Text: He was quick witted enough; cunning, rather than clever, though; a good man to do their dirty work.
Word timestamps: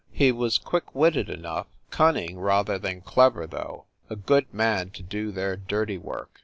He 0.11 0.31
was 0.31 0.57
quick 0.57 0.95
witted 0.95 1.29
enough; 1.29 1.67
cunning, 1.91 2.39
rather 2.39 2.79
than 2.79 3.01
clever, 3.01 3.45
though; 3.45 3.85
a 4.09 4.15
good 4.15 4.51
man 4.51 4.89
to 4.89 5.03
do 5.03 5.31
their 5.31 5.55
dirty 5.55 5.99
work. 5.99 6.39